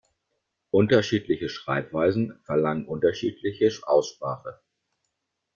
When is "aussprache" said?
3.87-4.59